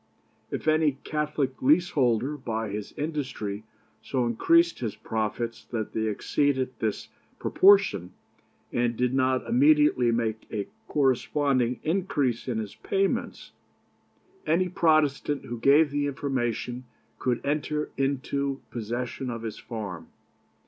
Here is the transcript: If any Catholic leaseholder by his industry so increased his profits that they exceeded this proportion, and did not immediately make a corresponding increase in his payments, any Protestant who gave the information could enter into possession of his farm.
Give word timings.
If 0.49 0.67
any 0.67 0.93
Catholic 1.03 1.61
leaseholder 1.61 2.35
by 2.35 2.69
his 2.69 2.91
industry 2.93 3.65
so 4.01 4.25
increased 4.25 4.79
his 4.79 4.95
profits 4.95 5.65
that 5.65 5.93
they 5.93 6.07
exceeded 6.07 6.71
this 6.79 7.09
proportion, 7.37 8.11
and 8.73 8.97
did 8.97 9.13
not 9.13 9.45
immediately 9.47 10.11
make 10.11 10.47
a 10.51 10.67
corresponding 10.87 11.79
increase 11.83 12.47
in 12.47 12.57
his 12.57 12.73
payments, 12.73 13.51
any 14.47 14.69
Protestant 14.69 15.45
who 15.45 15.59
gave 15.59 15.91
the 15.91 16.07
information 16.07 16.85
could 17.19 17.39
enter 17.45 17.91
into 17.95 18.59
possession 18.71 19.29
of 19.29 19.43
his 19.43 19.59
farm. 19.59 20.07